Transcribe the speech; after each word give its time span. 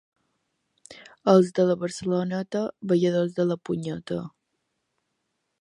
Els 1.33 1.51
de 1.59 1.67
la 1.71 1.75
Barceloneta, 1.83 2.63
balladors 2.93 3.39
de 3.41 3.49
la 3.53 3.61
punyeta. 3.71 4.21